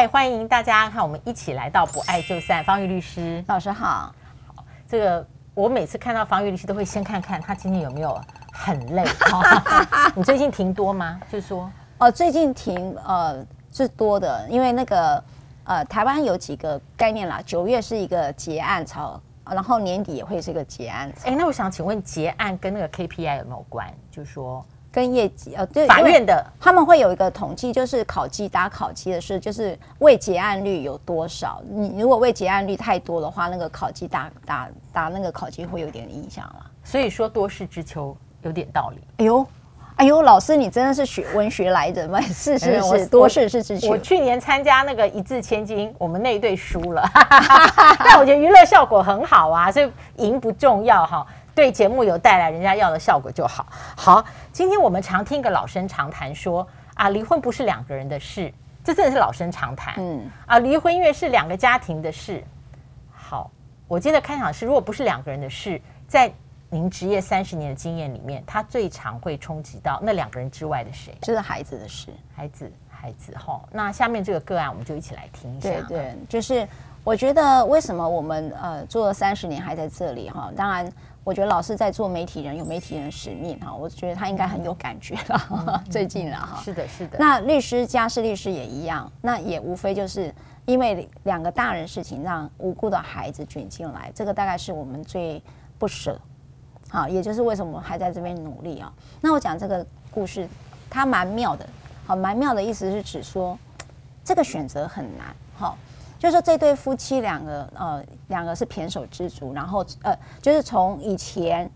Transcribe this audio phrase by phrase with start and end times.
[0.00, 2.64] 嗨，欢迎大家看，我们一起来到不爱就散。
[2.64, 4.10] 方玉律师，老师好。
[4.46, 8.18] 好，这个我每次看到方玉律师，都会先看看他今天有没有
[8.50, 9.04] 很累。
[10.16, 11.20] 你最近停多吗？
[11.30, 15.22] 就是说，哦，最近停呃是多的，因为那个
[15.64, 21.12] 呃台湾有几个概念啦，九月是一个结案潮，然后年底也会是一个结案。
[21.26, 23.86] 哎，那我想请问，结案跟那个 KPI 有没有关？
[24.10, 24.64] 就是说。
[24.92, 31.62] 跟业绩呃，对，法院的他们会有一个统计，就是考绩打考绩的事，就是未结案率有多少。
[31.68, 36.66] 你如果未结案率太多的话，那个考绩打打打那个考绩会有点影响了。
[36.82, 39.00] 所以说多事之秋有点道理。
[39.18, 39.46] 哎呦，
[39.94, 42.20] 哎呦，老师你真的是学文学来着吗？
[42.32, 43.90] 是是是，多事是之秋。
[43.90, 47.08] 我去年参加那个一字千金，我们那一队输了，
[48.04, 51.24] 但我觉得娱乐效果很好啊，所以赢不重要哈。
[51.54, 53.66] 对节目有带来人家要的效果就好。
[53.96, 58.52] 好，今天我们常听一个老生常谈说啊，离婚不是两个人的事，
[58.84, 59.94] 这真的是老生常谈。
[59.98, 62.44] 嗯啊，离婚因为是两个家庭的事。
[63.10, 63.50] 好，
[63.88, 66.32] 我今天的开场是，如果不是两个人的事，在
[66.68, 71.16] 您职业三十年的经验里面，他最常会冲击到那两个人之外的谁？
[71.22, 72.10] 就是孩子的事。
[72.34, 73.36] 孩子，孩子。
[73.36, 75.68] 哈，那下面这个个案，我们就一起来听一下。
[75.68, 76.66] 对对，就是
[77.02, 80.50] 我觉得为什么我们呃做了三十年还在这里哈？
[80.56, 80.90] 当然。
[81.22, 83.72] 我觉得老师在做媒体人，有媒体人的使命哈。
[83.74, 86.60] 我觉得他应该很有感觉了，最近了哈。
[86.64, 87.18] 是的，是的。
[87.18, 95.42] 那律师、家事律师也一样，那也无非就是因为两个大人事情，让无辜的孩子卷进来，这个大概是我们最
[95.78, 96.18] 不舍。
[96.88, 98.92] 好，也就是为什么还在这边努力啊。
[99.20, 100.48] 那我讲这个故事，
[100.88, 101.68] 它蛮妙的。
[102.06, 103.58] 好，蛮妙的意思是指说，
[104.24, 105.26] 这个选择很难。
[105.54, 105.76] 好。
[106.20, 111.68] 就是说这对夫妻两个，呃，两个是胼手之足，然后呃，就是从以前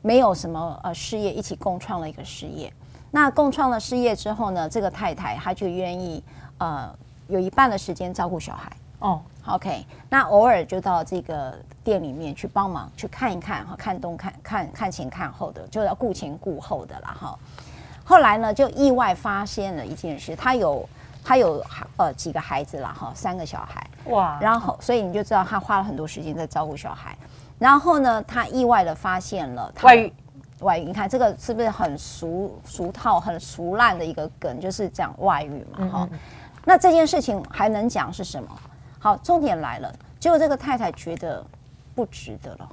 [0.00, 2.70] 没有什么呃事业，一起共创了一个事业。
[3.12, 6.20] 那共创了事业之后呢，这个太太她就愿意
[6.58, 6.92] 呃
[7.28, 8.72] 有一半的时间照顾小孩。
[8.98, 17.38] 哦，OK，那偶尔就到这个店里面去帮忙，去看一看哈，看东看看看前看后的，就要顾前顾后的了哈。
[18.02, 20.84] 后来呢，就意外发现了一件事，他有。
[21.24, 21.64] 他有
[21.96, 27.16] 呃几个孩子了哈，三个小孩哇，然后所以你就知道他花了很多时间在照顾小孩，
[27.58, 30.12] 然后呢，他意外的发现了他外遇，
[30.60, 36.18] 外遇，你看这个是不是很俗俗套、很俗烂的一个梗，就是讲外遇嘛哈、嗯。
[36.64, 38.48] 那这件事情还能讲是什么？
[38.98, 41.44] 好，重点来了，结果这个太太觉得
[41.94, 42.68] 不值得了。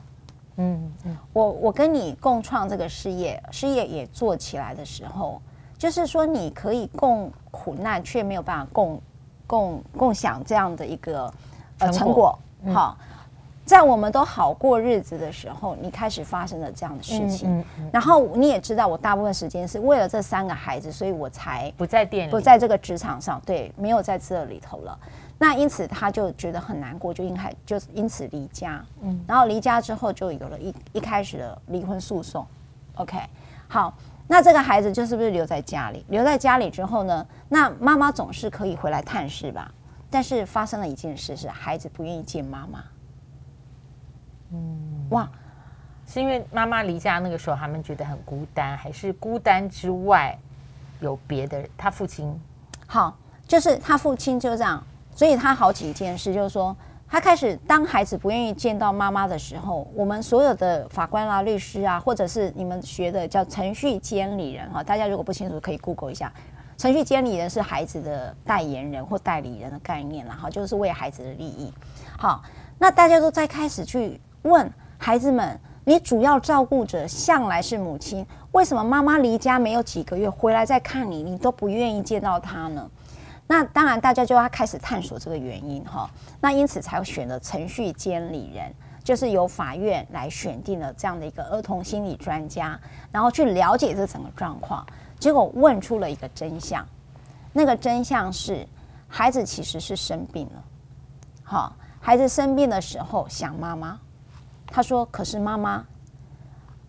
[0.57, 5.39] 嗯嗯，我我跟你共创这个事业，事业也做起来的时候。
[5.79, 9.01] 就是说，你可以共苦难，却没有办法共
[9.47, 11.33] 共共享这样的一个
[11.77, 12.37] 呃成果。
[12.73, 12.97] 好，
[13.63, 17.63] 在我们都好过日子的时候，你开始发生了这样的事情。
[17.93, 24.99] 然后你也知道，我大部分时间是为了这三个孩子，所以我才不在店里，不在这个职场上，对，没有在这里头了。
[25.37, 28.83] 那因此他就觉得很难过，就因开就因此离家。
[29.01, 32.45] 嗯，然后离家之后，就有了一一开始的离婚诉讼。
[32.95, 33.17] OK，
[33.69, 33.93] 好。
[34.31, 36.05] 那这个孩子就是不是留在家里？
[36.09, 37.25] 留在家里之后呢？
[37.47, 39.71] 那妈妈总是可以回来探视吧？
[40.07, 42.83] 但是发生了一件事，是孩子不愿意见妈妈。
[44.51, 45.27] 嗯，哇，
[46.05, 50.37] 是因为妈妈离家那个时候，他们觉得很孤单，还是孤单之外
[50.99, 51.67] 有别的？
[51.75, 52.39] 他父亲，
[52.85, 53.17] 好，
[53.47, 54.83] 就是他父亲就这样，
[55.15, 56.77] 所以他好几件事，就是说。
[57.11, 66.31] 他开始，当孩子不愿意见到妈妈的时候，我们所有的法官啦、律师啊，或者是你们学的叫程序监理人哈，大家如果不清楚，可以 Google 一下。
[66.77, 71.73] 程序监理人是孩子的代言人或代理人的概念啦，哈，就是为孩子的利益。
[72.17, 72.43] 好，
[72.77, 82.89] 那大家都在开始去问孩子们：你主要照顾者向来是母亲，为什么妈妈离家没有几个月回来再看你，你都不愿意见到她呢？
[83.51, 86.07] 那当然，大家就要开始探索这个原因哈。
[86.39, 88.71] 那因此才选了程序监理人，
[89.03, 92.79] 就是由法院来选定了这样的一个儿童心理专家，
[93.11, 94.85] 然后去了解这整个状况。
[95.19, 96.87] 结果问出了一个真相，
[97.51, 98.67] 那个真相是
[99.07, 100.63] 孩子其实是生病了。
[101.41, 103.99] 好，孩子生病的时候想妈妈，
[104.67, 105.83] 他说：“可是妈妈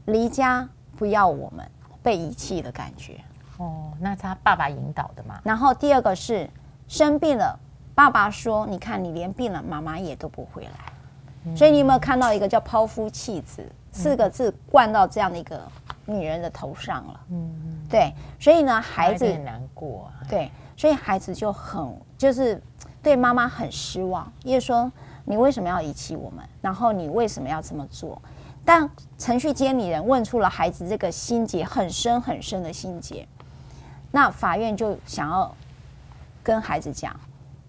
[0.04, 0.68] 离家
[0.98, 1.66] 不要我们，
[2.02, 3.18] 被遗弃的感觉。”
[3.60, 5.38] 哦，那是他爸爸引导的嘛？
[5.44, 6.48] 然后第二个是
[6.88, 7.58] 生病了，
[7.94, 10.92] 爸爸说：“你看，你连病了，妈妈也都不回来。
[11.44, 13.62] 嗯”所以你有没有看到一个叫“抛夫弃子”
[13.92, 15.60] 四个字灌到这样的一个
[16.06, 17.20] 女人的头上了？
[17.28, 17.52] 嗯，
[17.86, 18.14] 对。
[18.38, 20.24] 所以呢，孩子很难过啊。
[20.26, 22.62] 对，所以孩子就很就是
[23.02, 24.90] 对妈妈很失望，因为说
[25.26, 26.42] 你为什么要遗弃我们？
[26.62, 28.20] 然后你为什么要这么做？
[28.64, 33.28] 但程序监理人问出了孩子这个心结很深很深的心结。
[34.10, 35.54] 那法院就想要
[36.42, 37.18] 跟孩子讲，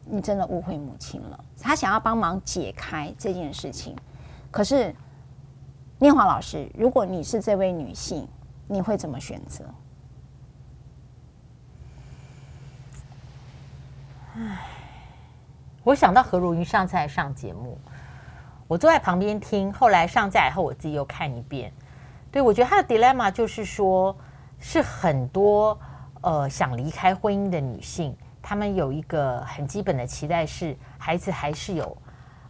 [0.06, 1.44] 你真的误会母亲了。
[1.62, 3.96] 他想要帮忙解开这件事情，
[4.50, 4.96] 可是
[6.00, 8.28] 念华老师，如果你是这位女性，
[8.68, 9.66] 你会怎么选择？
[14.36, 14.58] 唉，
[15.84, 17.78] 我想到何如云上次来上节目，
[18.68, 21.72] 我坐在旁边听，后来上架以后，我自己又看一遍。
[22.32, 24.16] 对，我觉得他的 dilemma 就是说，
[24.58, 25.78] 是很多
[26.22, 31.98] 呃想离开婚姻的女性，她们有一个很基本的期待是，孩子还是有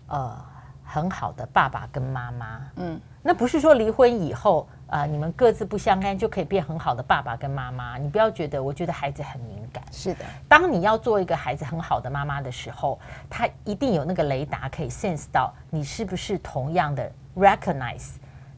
[0.07, 0.45] 呃
[0.83, 2.61] 很好的爸爸跟妈妈。
[2.75, 4.67] 嗯，那不是说离婚以后。
[4.91, 7.97] 啊、呃，你们各自不相干就可以变很好的爸爸跟妈妈。
[7.97, 9.81] 你不要觉得，我觉得孩子很敏感。
[9.89, 18.15] 是的，当你要做一个孩子很好的妈妈的时候，他一定有那个雷达可以 sense 到你是不是同样的 recognize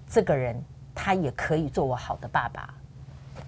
[0.07, 0.60] 这个人，
[0.95, 2.74] 他也可以做我好的爸爸。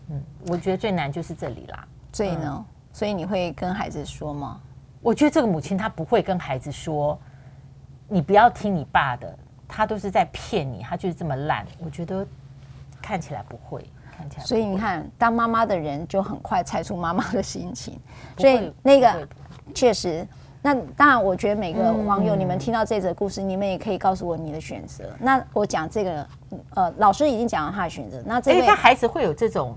[0.09, 1.87] 嗯，我觉得最难就是这里啦。
[2.13, 4.59] 所以呢，嗯、所以你会跟孩子说吗？
[5.01, 7.19] 我觉得这个母亲她不会跟孩子说，
[8.07, 9.37] 你不要听你爸的，
[9.67, 11.65] 他都是在骗你，他就是这么烂。
[11.83, 12.25] 我觉得。
[13.01, 13.87] 看起来不会，
[14.17, 14.43] 看起来。
[14.43, 17.99] 所以你看，当妈妈的人就很快猜出妈妈的心情。
[18.35, 19.27] 所以那个
[19.75, 20.27] 确实，
[20.59, 25.11] 那当然，我觉得每个网友，你们听到这则故事，你们也可以告诉我你的选择。
[25.19, 26.27] 那我讲这个，
[26.73, 28.23] 呃，老师已经讲了他的选择。
[28.25, 29.75] 那这个他孩子会有这种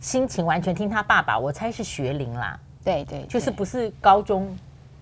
[0.00, 1.38] 心情，完全听他爸爸。
[1.38, 4.56] 我猜是学龄啦，对对，就是不是高中、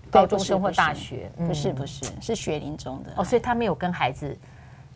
[0.09, 3.11] 高中生或大学，不是不是，是学龄中的。
[3.17, 4.37] 哦，所以他没有跟孩子。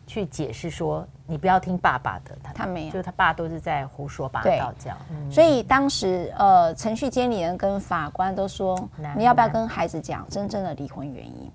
[0.04, 4.98] 去解释说，你不要听爸爸的，他他没有，就是他爸都是在胡说八道这样。
[5.10, 8.76] 嗯、所以当时呃，程序监理人跟法官都说，
[9.16, 11.50] 你要不要跟孩子讲真正的离婚原因？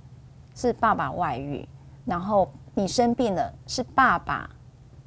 [0.56, 1.68] 是爸爸外遇，
[2.06, 4.50] 然后你生病了，是爸爸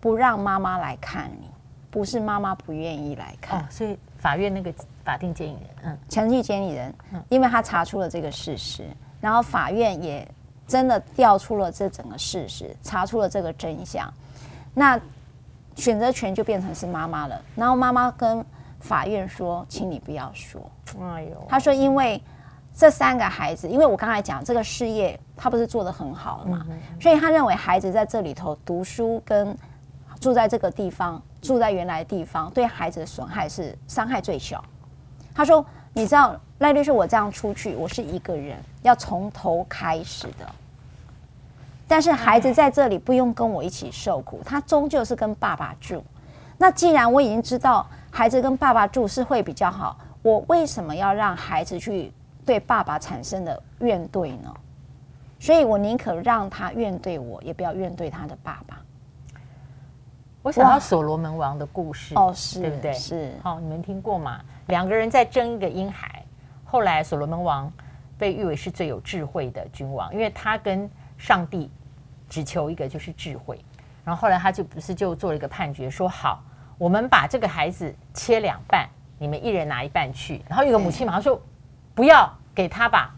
[0.01, 1.51] 不让妈妈来看你，
[1.91, 3.61] 不是妈妈不愿意来看。
[3.61, 4.73] 哦、所以法院那个
[5.05, 8.85] 法定监理人，嗯，程序监理人，嗯，因为他查出了这个事实，
[9.21, 10.27] 然后法院也。
[10.71, 14.09] 真的调出了这整个事实，查出了这个真相，
[14.73, 14.97] 那
[15.75, 17.43] 选择权就变成是妈妈了。
[17.57, 18.47] 然后妈妈跟
[18.79, 20.61] 法院说：“请你不要说。”
[21.03, 22.23] 哎呦，他说：“因为
[22.73, 26.65] 这三个孩子，因为我刚才讲这个事业，他不是做得很好了嘛，
[27.01, 29.59] 所以他认为孩子在这里头读书跟
[30.21, 34.63] 住在这个地方，住在原来的地方，对孩子的损害是伤害最小。”
[35.35, 35.65] 他说
[35.95, 40.47] ：“你知道赖律师，我这样出去，我是一个人，要从头开始的。”
[41.87, 46.05] 但是孩子在这里不用跟我一起受苦，他终究是跟爸爸住。
[46.57, 52.13] 那既然我已经知道孩子跟爸爸住是会比较好，我为什么要让孩子去
[52.45, 54.55] 对爸爸产生的怨怼呢？
[55.39, 58.79] 所以我宁可让他怨怼我，也不要怨怼他的爸爸。
[60.43, 62.93] 我想到所罗门王的故事哦，是对不对？
[62.93, 63.33] 是。
[63.43, 64.41] 好，你们听过吗？
[64.67, 66.25] 两个人在争一个婴孩，
[66.65, 67.73] 后来所罗门王
[68.17, 70.89] 被誉为是最有智慧的君王，因为他跟
[71.19, 71.71] 上帝。
[72.31, 73.59] 只求一个就是智慧，
[74.05, 76.41] 然后后来他就不是就做了一个判决，说好，
[76.79, 78.89] 我们把这个孩子切两半，
[79.19, 80.41] 你们一人拿一半去。
[80.49, 81.43] 然后有个母亲马上说，
[81.93, 83.13] 不要给他吧，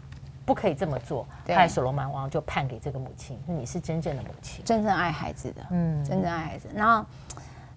[0.45, 1.27] 不可以这么做。
[1.47, 6.69] 后来所罗门王就判给这个母亲，你是真正的母亲，真正爱孩子的，嗯，真正爱孩子。
[6.73, 7.05] 然后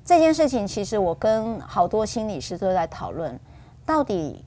[0.05, 3.39] 这件事情，其实我跟好多心理师都在讨论，
[3.85, 4.45] 到底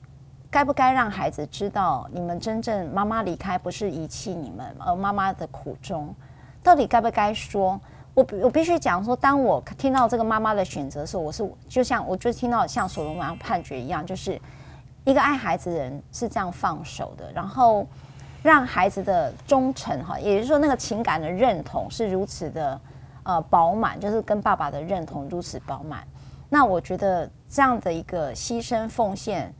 [0.50, 6.14] 该不该让孩子知道，你们真正妈妈离开不是遗弃你们，而妈妈的苦衷。
[6.62, 7.80] 到底该不该说？
[8.12, 14.38] 我我必须讲说，当我听到这个妈妈的选择的时候，我是就像我就听到像所罗门王判决一样，就是
[15.04, 17.86] 一个爱孩子的人是这样放手的，然后
[18.42, 22.80] 让孩子的忠诚哈，也就是说那个情感的认同是如此的
[23.22, 26.06] 呃饱满，就是跟爸爸的认同如此饱满。
[26.48, 29.54] 那我觉得这样的一个牺牲奉献，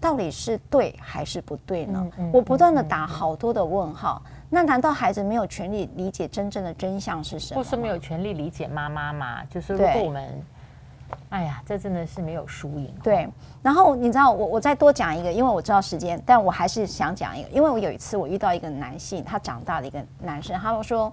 [0.00, 2.06] 到底是对还是不对呢？
[2.32, 4.22] 我不断的打好多的问号。
[4.48, 7.62] 那难道孩子没有权利理解真正的真相是什么？
[7.62, 9.44] 或是没有权利理解妈妈吗？
[9.50, 10.42] 就是如果我们，
[11.28, 12.94] 哎呀，这真的是没有输赢。
[13.02, 13.28] 对。
[13.62, 21.12] 然后你知道，我我再多讲一个，因为我知道时间，但我还是想讲一个，因为我有一次我遇到一个男性，他长大的一个男生，他说：“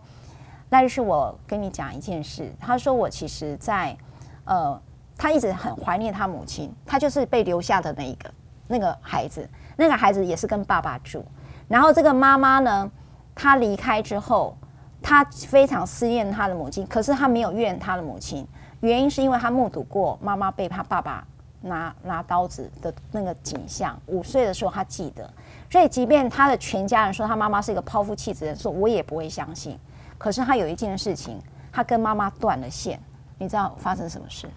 [0.69, 3.97] 那就是我跟你讲一件事。”他说：“我其实在，
[4.45, 4.79] 呃，
[5.17, 8.31] 他一直很怀念他母亲，他就是被留下的那一个
[8.67, 11.25] 那个孩子，那个孩子也是跟爸爸住，
[11.67, 12.91] 然后这个妈妈呢。”
[13.35, 14.55] 她离开之后，
[15.01, 18.47] 他非常思念他的母亲，可是他没有怨他的母亲，
[18.83, 21.25] 原因是因为他目睹过妈妈被他爸爸
[21.61, 23.97] 拿拿刀子的那个景象。
[24.07, 25.27] 五岁的时候他记得，
[25.69, 29.79] 所以即便他的全家人说他妈妈是一个抛夫弃子的人，说我也不会相信。
[30.17, 32.99] 可是他有一件事情，他跟妈妈断了线，
[33.37, 34.49] 你知道发生什么事？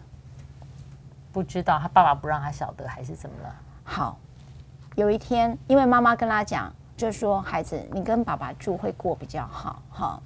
[1.32, 3.54] 不知道，他爸爸不让他晓得，还是怎么了？
[3.84, 4.18] 好，
[4.96, 6.72] 有一天，因为妈妈跟他讲。
[6.96, 10.18] 就是说孩子，你跟爸爸住会过比较好，哈。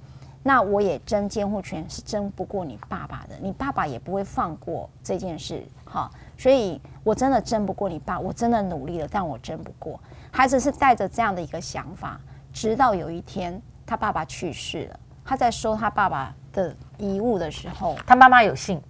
[0.43, 6.09] 那我也争监护权是争不过你爸爸的，你爸爸也不会放过这件事，哈。
[6.35, 9.99] 所以我真的争不过你爸，我真的努力了，但我争不过。
[10.31, 12.19] 孩子是带着这样的一个想法，
[12.51, 18.81] 直到有一天他爸爸去世了，他在收他爸爸的遗物的时候，他妈妈有信，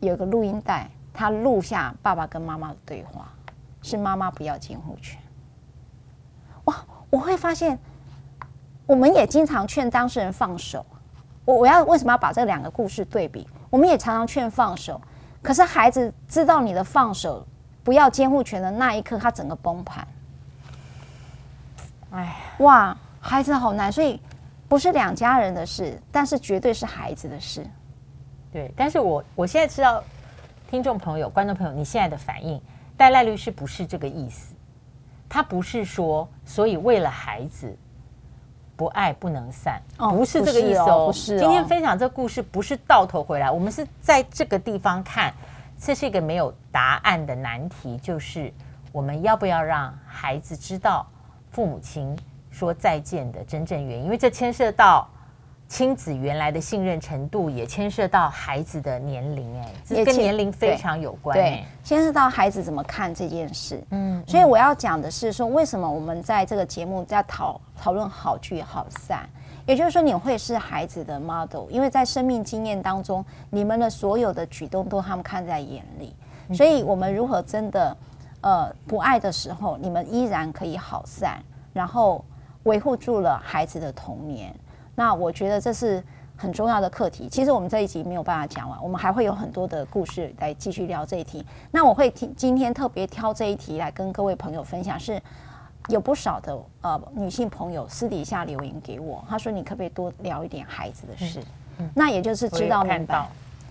[0.00, 3.32] 有个录音带，他录下爸爸跟妈妈的对话，
[3.80, 5.18] 是妈妈不要监护权。
[6.64, 7.78] 哇，我会发现。
[8.86, 10.86] 我们也经常劝当事人放手。
[11.44, 13.46] 我我要为什么要把这两个故事对比？
[13.68, 15.00] 我们也常常劝放手，
[15.42, 17.46] 可是孩子知道你的放手
[17.84, 20.06] 不要监护权的那一刻，他整个崩盘。
[22.10, 24.20] 哎，哇，孩子好难，所以
[24.68, 27.66] 不是两家人的事，但是绝对是孩子的事。
[28.52, 30.02] 对，但是我我现在知道，
[30.70, 32.60] 听众朋友、观众朋友，你现在的反应，
[32.96, 34.54] 戴赖律师不是这个意思，
[35.28, 37.76] 他不是说，所以为了孩子。
[38.76, 41.06] 不爱不能散，哦、不是这个意思哦。
[41.06, 45.32] 不是哦，今天分享这个故事不是到头回来，我们是在这个地方看，
[45.80, 48.52] 这是一个没有答案的难题，就是
[48.92, 51.06] 我们要不要让孩子知道
[51.50, 52.16] 父母亲
[52.50, 55.08] 说再见的真正原因，因为这牵涉到。
[55.68, 61.36] 亲子原来的信任程度也牵涉到孩子的年龄，哎，这跟年龄非常有关。
[61.36, 63.82] 对，牵涉到孩子怎么看这件事。
[63.90, 69.28] 嗯，所以我要讲的是说，为什么我们在这个节目在讨讨论好聚好散？
[69.66, 76.14] 也就是说，你会是孩子的 model，因为在生命经验当中，你们的所有的举动都他们看在眼里。
[76.54, 77.96] 所以，我们如何真的
[78.42, 81.42] 呃不爱的时候，你们依然可以好散，
[81.72, 82.24] 然后
[82.62, 84.54] 维护住了孩子的童年。
[84.96, 86.02] 那我觉得这是
[86.36, 87.28] 很重要的课题。
[87.28, 91.46] 其实我们这一集没有办法讲完，我们还会有很多的故事来继续聊这一题。
[91.70, 95.22] 那我会听今天特别挑这一题来跟各位朋友分享，是
[95.88, 101.40] 有不少的呃女性朋友私底下留言给我，她说你可不可以多聊一点孩子的事？
[101.78, 103.28] 嗯，那也就是知道明白，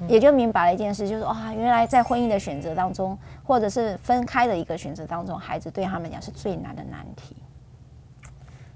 [0.07, 7.35] 也就明白了一件事，就是啊，原来在婚姻的选择当中，或者是分开的一个选择当中，孩子对他们讲是最难的难题。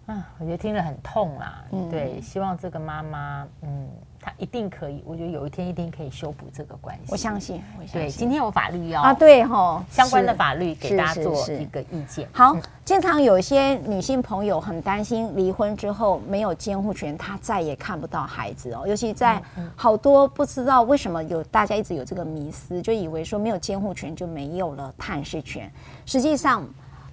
[0.10, 1.63] 啊，我觉得听了很痛啦。
[1.72, 3.88] 嗯，对，希望这个妈妈，嗯，
[4.20, 5.04] 她一定可以。
[5.06, 7.04] 我觉得有一天一定可以修补这个关系。
[7.10, 8.01] 我相信，我相信。
[8.01, 12.28] 对，今天有法律要啊，对哈，相关的法律给大家做一个意见。
[12.32, 18.88] 好，经常有一些女性朋友很担心离婚之后没有监护权，她再也看不到孩子哦。
[18.88, 19.39] 尤其在
[19.75, 25.72] 好多不知道为什么有大家一直有这个迷思，就以为说没有监护权就没有了探视权。
[26.08, 26.68] 实际上。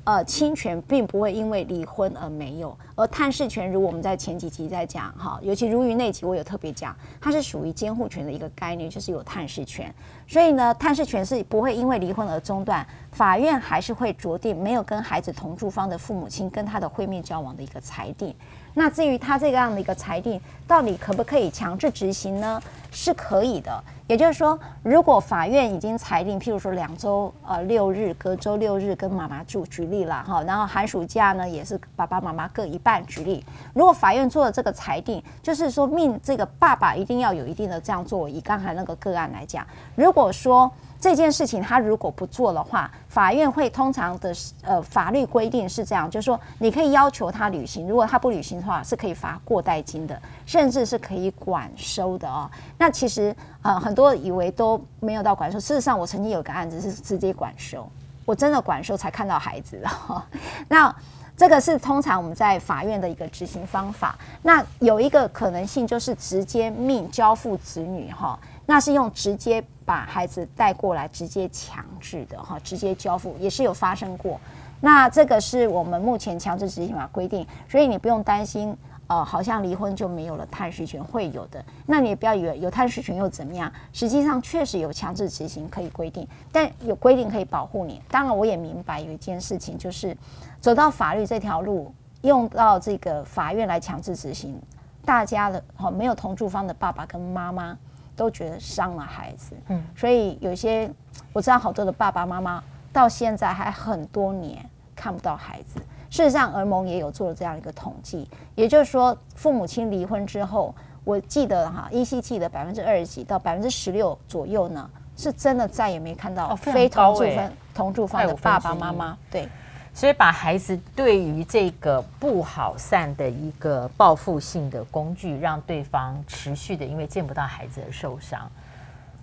[0.06, 9.92] 呃，亲权并不会因为离婚而没有，而探视权，如我们在前几集在讲哈，尤其如于那集我有特别讲，它是属于监护权的一个概念，就是有探视权。
[10.28, 18.32] 所以呢，探视权是不会因为离婚而中断，法院还是会酌定没有跟孩子同住方的父母亲跟他的会面交往的一个裁定。
[18.74, 22.62] 那至于他这样的一个裁定，到底可不可以强制执行呢？
[22.96, 23.84] 是可以的。
[24.06, 33.44] 也就是说，如果法院已经裁定，譬如说两周呃六日，隔周六日跟妈妈住，举例了哈，然后寒暑假呢也是爸爸妈妈各一半，举例。
[33.74, 38.28] 如果法院做了这个裁定，就是说命这个爸爸一定要有一定的这样做。
[38.28, 40.72] 以刚才那个个案来讲，如果说。
[41.00, 52.50] 这件事情他如果不做的话，法院会通常的呃法律规定是这样，就是说你可以要求他履行，如果他不履行的话，是可以罚过代金的，甚至是可以管收的哦。
[52.78, 57.88] 那其实呃很多以为都没有到管收，事实上我曾经有个案子是直接管收，
[58.24, 60.22] 我真的管收才看到孩子的哦。
[60.68, 60.94] 那
[61.36, 64.16] 这个是通常我们在法院的一个执行方法。
[64.42, 68.38] 那有一个可能性就是直接命交付子女哈。
[68.68, 74.38] 那是用直接把孩子带过来，直接强制的哈，直接交付也是有发生过。
[74.80, 78.76] 那这个是我们目前强制执行法规定，所以你不用担心，
[79.06, 81.64] 呃，好像离婚就没有了探视权，会有的。
[81.86, 83.72] 那你也不要以为有探视权又怎么样？
[83.92, 88.02] 实际上确实有强制执行可以规定，但有规定可以保护你。
[88.10, 90.14] 当然，我也明白有一件事情，就是
[90.60, 94.60] 走到法律这条路，用到这个法院来强制执行，
[95.06, 97.78] 大家的哈没有同住方的爸爸跟妈妈。
[98.16, 100.90] 都觉得伤了孩子，嗯，所以有些
[101.32, 104.58] 我知道好多的爸爸妈妈到现在还很多年
[104.96, 105.78] 看不到孩子。
[106.08, 119.48] 事实上，儿盟也有做了这样一个统计，也就是说，父母亲离婚之后，我记得哈，依稀记得百分之二十几到百分之十六左右呢，是真的再也没看到非同住分、同住方的爸爸妈妈，对。
[119.96, 128.46] 所以把孩子对于这个不好散的一个报复性的工具，让对方持续的因为见不到孩子而受伤，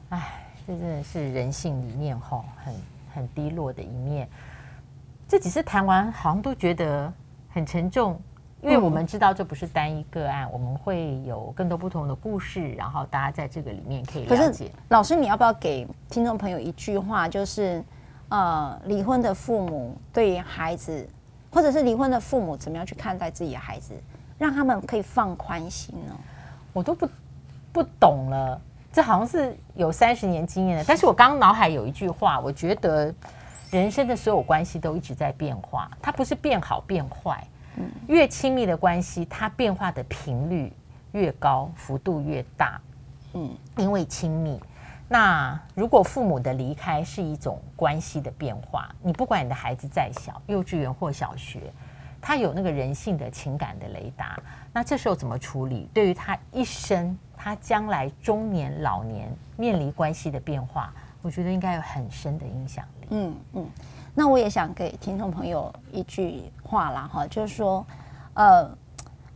[0.09, 0.33] 哎，
[0.65, 2.73] 这真的是人性里面吼很
[3.13, 4.27] 很低落的一面。
[5.27, 7.13] 这几次谈完，好像都觉得
[7.51, 8.19] 很沉重。
[8.59, 14.71] 因为我们知道这不是单一个案，嗯、我们会有更多不同的故事，然后大家在这个里面可以了解。
[14.89, 17.83] 老师，你要不要给听众朋友一句话，就是
[18.33, 21.07] 呃，离婚的父母对孩子，
[21.51, 23.93] 或者是离婚的父母怎么样去看待自己的孩子，
[24.39, 26.15] 让他们可以放宽心呢？
[26.73, 27.07] 我都不
[27.71, 28.59] 不懂了，
[28.91, 30.83] 这好像是有三十年经验的。
[30.87, 33.13] 但是我刚刚脑海有一句话，我觉得
[33.69, 37.47] 人生的所有关系都一直在变化，它不是变好变坏。
[38.07, 40.73] 越亲密的关系，它变化的频率
[41.11, 42.81] 越高，幅度越大。
[43.33, 44.59] 嗯，因为亲密。
[45.13, 51.71] 那如果父母的离开是一种关系的变化，你不管你的孩子再小，幼稚园或小学，
[52.19, 54.41] 他有那个人性的情感的雷达，
[54.73, 55.87] 那这时候怎么处理？
[55.93, 60.91] 对于他一生，他将来中年、老年面临关系的变化，
[61.21, 63.07] 我觉得应该有很深的影响力。
[63.11, 63.69] 嗯嗯。
[64.15, 67.85] 那我也想给听众朋友一句话啦，哈，就是说，
[68.33, 68.67] 呃，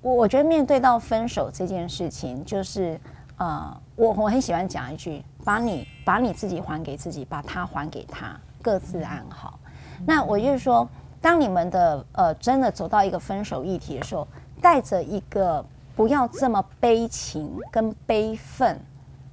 [0.02, 3.00] 我我觉得面对到分手这件事情，就是
[3.38, 9.58] 呃，我我很喜欢讲一句，把你把你自己还给自己，把他还给他，各自安好。
[10.06, 10.86] 那我就是说，
[11.22, 14.28] 当你们的呃真的走到一个分手议题的时候，
[14.62, 18.78] 带着一个不要这么悲情跟悲愤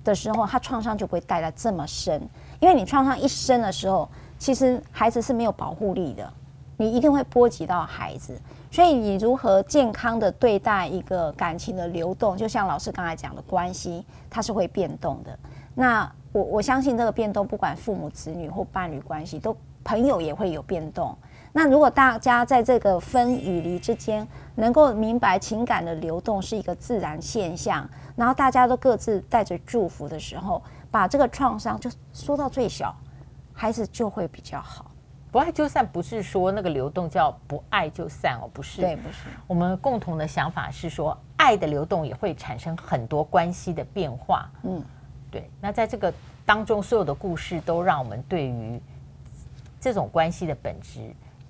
[0.04, 2.23] 的时候，他创伤就不会带来这么深，
[2.61, 4.09] 因为你创伤一深的时候。
[4.37, 6.30] 其实孩子是没有保护力的，
[6.76, 8.38] 你一定会波及到孩子。
[8.71, 15.38] 所以你如何健康的对待一个感情的流动，就像老师刚才讲的关系，它是会变动的。
[15.75, 21.16] 那我我相信这个变动，不管父母子女或伴侣关系，都朋友也会有变动。
[21.52, 24.26] 那如果大家在这个分与离之间，
[24.57, 32.95] 能够明白情感的流动是一个自然现象，然后大家都各自带着祝福的时候，把这个创伤就缩到最小。
[33.57, 34.90] 孩子就会比较好。
[35.31, 38.81] 不爱就散，不是说那个流动叫不爱就散哦，不是。
[38.81, 39.28] 对，不是。
[39.47, 44.50] 我们共同的想法是说，爱的流动也会产生很多关系的变化。
[44.65, 44.82] 嗯，
[45.34, 45.50] 对。
[45.60, 46.12] 那在这个
[46.47, 48.80] 当中，所有的故事都让我们对于
[49.80, 51.00] 这种关系的本质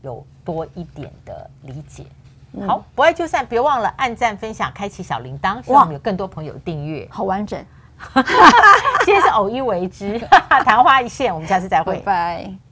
[0.03, 2.05] 有多一点的理解。
[2.53, 7.07] 嗯、好，不爱就散，别忘了按赞、分享、开启小铃铛，希望我们有更多朋友订阅。
[7.11, 7.63] 好完整。
[9.05, 10.19] 今天是偶一为之，
[10.65, 11.33] 昙花一现。
[11.33, 12.64] 我们下次再会，拜拜。